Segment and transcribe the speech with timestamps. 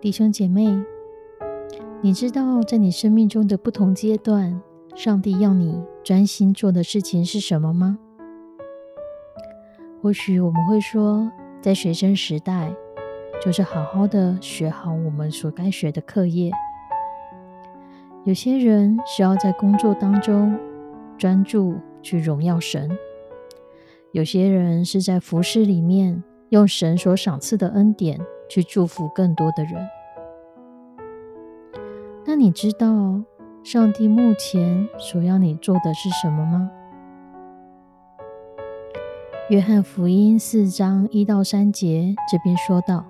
[0.00, 0.66] 弟兄姐妹，
[2.00, 4.58] 你知道在你生命中的不同阶段，
[4.96, 7.98] 上帝要你专心做的事情是什么吗？
[10.00, 11.30] 或许我们会说，
[11.60, 12.74] 在学生时代，
[13.44, 16.50] 就是好好的学好我们所该学的课业；
[18.24, 20.58] 有些人需要在工作当中
[21.18, 22.88] 专注去荣耀神；
[24.12, 28.18] 有些人是在服饰里面用神所赏赐的恩典。
[28.50, 29.74] 去祝福更多的人。
[32.40, 33.22] 你知道
[33.62, 36.70] 上帝目前所要你做的是什么吗？
[39.50, 43.04] 约翰福音四章一到三节这边说道：“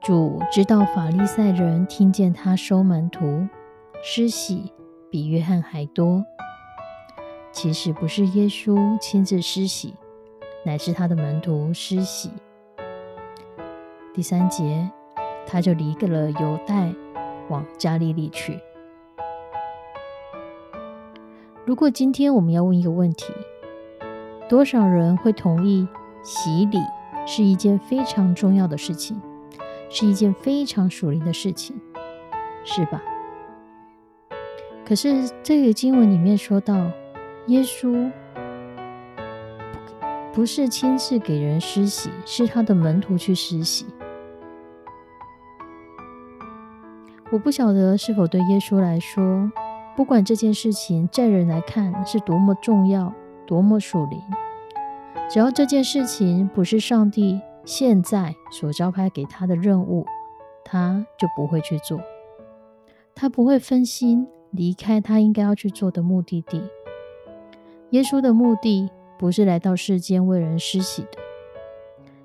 [0.00, 3.46] 主知道法利赛人听见他收门徒
[4.02, 4.72] 施洗
[5.10, 6.24] 比约翰还多，
[7.52, 9.94] 其实不是耶稣亲自施洗，
[10.64, 12.30] 乃是他的门徒施洗。”
[14.14, 14.90] 第三节，
[15.46, 16.90] 他就离开了犹太，
[17.48, 18.58] 往加利利去。
[21.64, 23.32] 如果今天我们要问一个问题，
[24.48, 25.88] 多少人会同意
[26.22, 26.78] 洗礼
[27.26, 29.20] 是一件非常重要的事情，
[29.88, 31.80] 是一件非常属灵的事情，
[32.64, 33.02] 是吧？
[34.84, 36.74] 可是这个经文里面说到，
[37.46, 38.10] 耶稣
[40.34, 43.86] 不是亲自给人施洗，是他的门徒去施洗。
[47.32, 49.50] 我不晓得是否对耶稣来说，
[49.96, 53.12] 不管这件事情在人来看是多么重要、
[53.46, 54.20] 多么属灵，
[55.28, 60.06] 只要这件事情不是上帝现在所招派给他的任务，
[60.64, 62.00] 他就不会去做。
[63.14, 66.62] 他不会分心离开他应该要去做的目的地。
[67.90, 71.18] 耶稣的目的不是来到世间为人施洗的，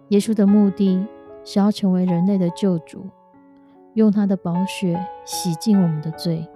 [0.09, 1.05] 耶稣的目的
[1.43, 3.07] 是要成为人类的救主。
[3.99, 6.47] 用他的宝血洗净我们的罪，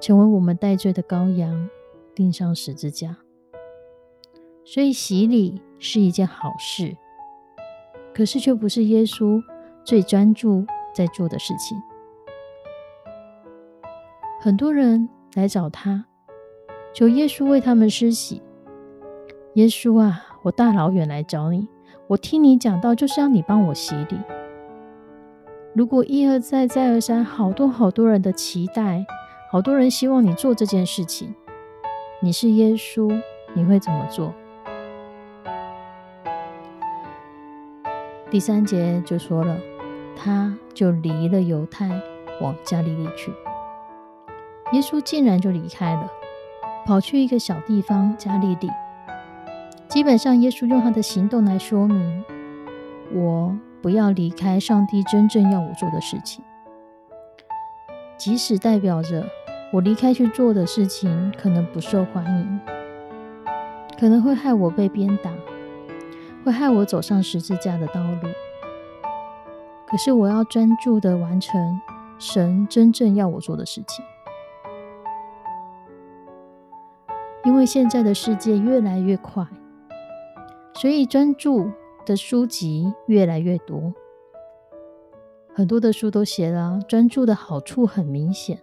[0.00, 1.68] 成为我们代罪的羔羊，
[2.14, 3.16] 钉上十字架。
[4.64, 6.96] 所以洗礼是一件好事，
[8.14, 9.42] 可是却不是耶稣
[9.82, 10.64] 最专注
[10.94, 11.76] 在做的事情。
[14.40, 16.04] 很多人来找他，
[16.94, 18.40] 求耶稣为他们施洗。
[19.54, 21.66] 耶稣啊，我大老远来找你，
[22.06, 24.16] 我听你讲到，就是要你帮我洗礼。
[25.74, 29.04] 如果一而再、再而三，好多好多人的期待，
[29.50, 31.34] 好多人希望你做这件事情，
[32.20, 33.20] 你是耶稣，
[33.54, 34.32] 你会怎么做？
[38.30, 39.58] 第三节就说了，
[40.14, 41.90] 他就离了犹太，
[42.40, 43.32] 往加利利去。
[44.70, 46.08] 耶稣竟然就离开了，
[46.86, 48.70] 跑去一个小地方加利利。
[49.88, 52.24] 基本上，耶稣用他的行动来说明
[53.12, 53.58] 我。
[53.84, 56.42] 不要离开上帝真正要我做的事情，
[58.16, 59.26] 即使代表着
[59.74, 62.60] 我离开去做的事情可能不受欢迎，
[64.00, 65.30] 可能会害我被鞭打，
[66.42, 68.30] 会害我走上十字架的道路。
[69.86, 71.78] 可是我要专注的完成
[72.18, 74.02] 神真正要我做的事情，
[77.44, 79.46] 因为现在的世界越来越快，
[80.72, 81.70] 所以专注。
[82.04, 83.92] 的书籍越来越多，
[85.54, 88.62] 很多的书都写了专注的好处很明显，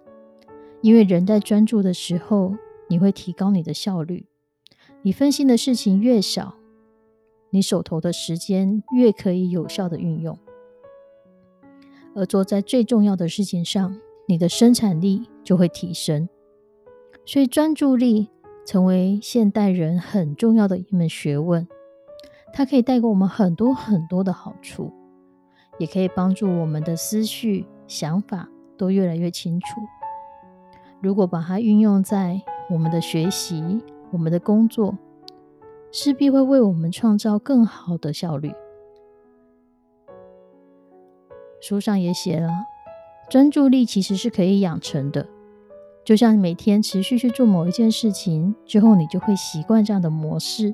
[0.81, 2.55] 因为人在专注的时候，
[2.87, 4.27] 你会提高你的效率，
[5.01, 6.55] 你分心的事情越少，
[7.49, 10.37] 你手头的时间越可以有效的运用，
[12.15, 16.29] 而做在最重要的事情上，你的生产力就会提升。
[17.25, 18.29] 所以专注力
[18.65, 21.67] 成为现代人很重要的一门学问。
[22.53, 24.91] 它可以带给我们很多很多的好处，
[25.77, 29.81] 也可以帮助我们的思绪、想法都越来越清楚。
[31.01, 33.81] 如果把它运用在我们的学习、
[34.11, 34.97] 我们的工作，
[35.91, 38.53] 势必会为我们创造更好的效率。
[41.59, 42.49] 书上也写了，
[43.29, 45.27] 专注力其实是可以养成的。
[46.03, 50.73] 就像每天持续去做某一件事情之后，你就会习惯这样的模式，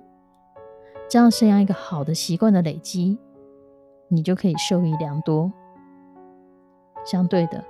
[1.09, 3.17] 这样这样一个好的习惯的累积，
[4.09, 5.51] 你就可以受益良多。
[7.05, 7.63] 相对的，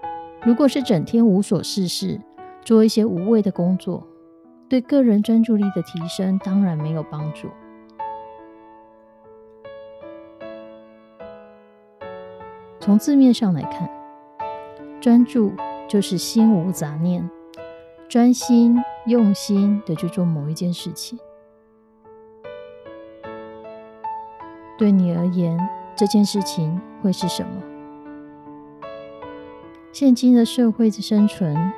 [0.43, 2.19] 如果是整天无所事事，
[2.61, 4.03] 做一些无谓的工作，
[4.67, 7.47] 对个人专注力的提升当然没有帮助。
[12.79, 13.87] 从字面上来看，
[14.99, 15.51] 专注
[15.87, 17.29] 就是心无杂念。
[18.09, 21.19] 专心用心的去做某一件事情，
[24.77, 25.57] 对你而言，
[25.95, 27.63] 这件事情会是什么？
[29.91, 31.73] 现今的社会的生存，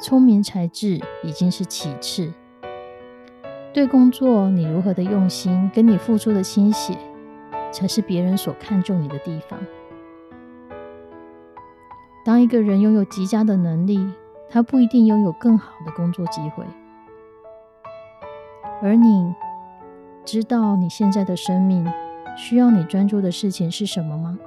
[0.00, 2.32] 聪明才智已经是其次。
[3.74, 6.96] 对工作，你如何的用心，跟你付出的心血，
[7.70, 9.58] 才是别人所看重你的地方。
[12.24, 14.08] 当一个人拥有极佳的能力，
[14.48, 16.64] 他不一定拥有更好的工作机会，
[18.80, 19.34] 而你
[20.24, 21.84] 知道你现在的生命
[22.36, 24.38] 需要你专注的事情是什么吗？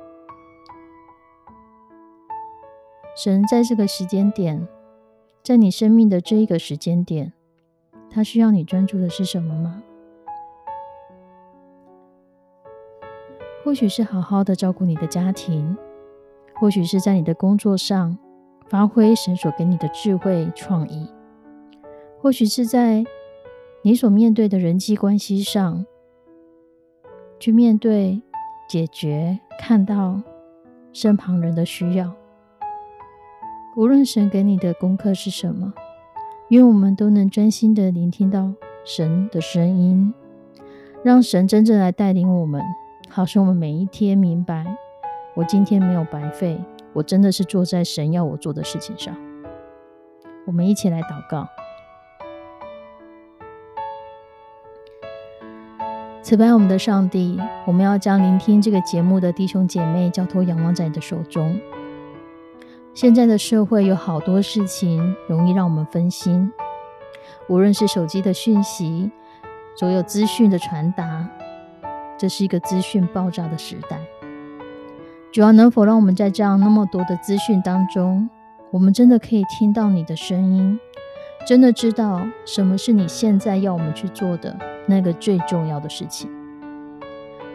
[3.15, 4.67] 神在这个时间点，
[5.43, 7.33] 在你生命的这一个时间点，
[8.09, 9.81] 他需要你专注的是什么吗？
[13.63, 15.75] 或许是好好的照顾你的家庭，
[16.55, 18.17] 或许是在你的工作上。
[18.69, 21.09] 发挥神所给你的智慧创意，
[22.19, 23.05] 或许是在
[23.81, 25.85] 你所面对的人际关系上，
[27.39, 28.21] 去面对、
[28.67, 30.21] 解决、看到
[30.91, 32.13] 身旁人的需要。
[33.75, 35.73] 无论神给你的功课是什么，
[36.49, 38.53] 愿我们都能专心的聆听到
[38.83, 40.13] 神的声音，
[41.03, 42.61] 让神真正来带领我们，
[43.09, 44.65] 好使我们每一天明白，
[45.35, 46.59] 我今天没有白费。
[46.93, 49.15] 我真的是坐在神要我做的事情上。
[50.47, 51.47] 我们一起来祷告。
[56.27, 61.57] 慈悲我们的上帝，我们要将聆听这个节目的弟兄姐妹交托仰望在你的手中。
[62.93, 66.51] 现在的社会有好多事情容易让我们分心，
[67.47, 69.09] 无论是手机的讯息，
[69.77, 71.29] 所有资讯的传达，
[72.17, 73.97] 这是一个资讯爆炸的时代。
[75.31, 78.29] 主要能否让我们在这样那么多的资讯当中，
[78.71, 80.77] 我们真的可以听到你的声音，
[81.47, 84.53] 真的知道什么是你现在要我们去做的
[84.85, 86.29] 那个最重要的事情？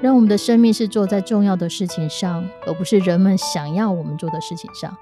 [0.00, 4.96] 让我们的生命是做在重要的事情上，而不是人们想要我们做的事情上。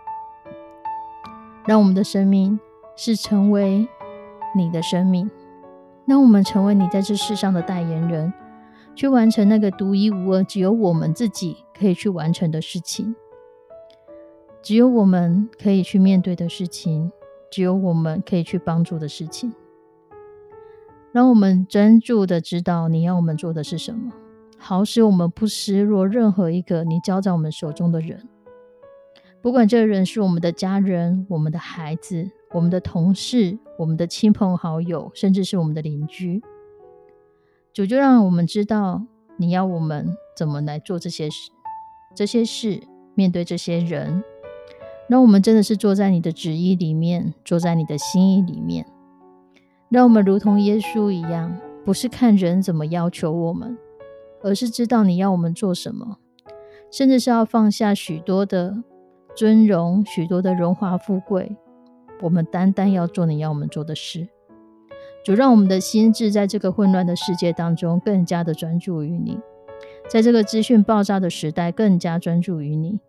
[1.67, 2.59] 让我们的生命
[2.97, 3.87] 是成为
[4.57, 5.31] 你的生命，
[6.05, 8.33] 让我们成为你在这世上的代言人。
[8.97, 13.15] 去完成那个独一无二、只有我们自己可以去完成的事情，
[14.61, 17.13] 只有我们可以去面对的事情，
[17.51, 19.53] 只有我们可以去帮助的事情。
[21.13, 24.13] 让我们专注的知道你要我们做的是什么，
[24.59, 28.29] 好使我们不失落任何一个你交在我们手中的人。
[29.43, 36.43] 不管这人是我们的家人、我们的孩子、我们的同事、我们的亲朋好友，甚至是我们的邻居。
[37.73, 39.03] 主就让我们知道，
[39.39, 41.51] 你要我们怎么来做这些事，
[42.15, 42.83] 这些事
[43.15, 44.23] 面对这些人，
[45.11, 48.87] 让我们真的是坐在你的旨意里面，坐在你的心意里面，
[49.89, 53.77] 让我们如同耶稣一样，不是看人怎么要求我们，
[54.41, 56.19] 而是知道你要我们做什么，
[56.93, 58.85] 甚至是要放下许多的
[59.35, 61.57] 尊荣，许多的荣华富贵，
[62.23, 64.29] 我们单单要做你要我们做的事。
[65.25, 69.37] 主让我们的心智在这个混乱的世界当中更加的专注于你，
[70.09, 73.01] 在这个资讯爆炸的时代更加专注于你，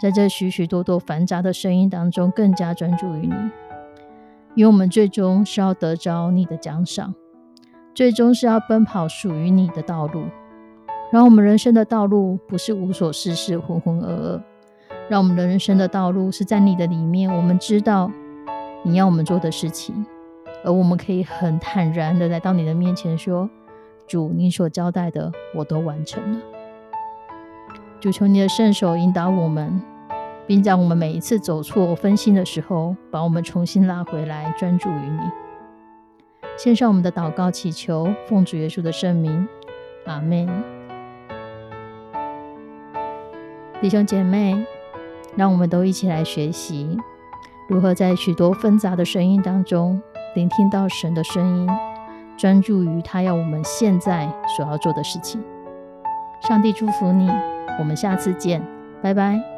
[0.00, 3.34] 在这许许多多繁杂的声音当中更加专注于你，
[4.54, 7.14] 因为我们最终是要得着你的奖赏，
[7.94, 10.24] 最终是要奔跑属于你的道路，
[11.10, 14.40] 让我们人生的道路不是无所事事、浑浑噩噩，
[15.08, 18.10] 让我们的人生的道路是在你的里面，我们知道
[18.82, 20.04] 你要我们做的事情。
[20.64, 23.48] 而我们可以很坦然的来到你的面前，说
[24.08, 26.40] ：“主，你所交代的我都完成了。”
[28.06, 29.82] 主求你的圣手引导我们，
[30.46, 35.18] 并在我们每一次走错分心的时候，把我们重新拉回来，专注于你。
[36.56, 39.48] 献上我们的祷告，祈求奉主耶稣的圣名。
[40.04, 40.46] 阿门。
[43.80, 44.64] 弟兄姐妹，
[45.34, 46.96] 让我们都一起来学习，
[47.68, 50.00] 如何在许多纷杂的声音当中，
[50.36, 51.68] 聆听到神的声音，
[52.36, 55.42] 专注于他要我们现在所要做的事情。
[56.40, 57.30] 上帝祝福你
[57.78, 58.62] 我们下次见
[59.02, 59.55] 拜拜。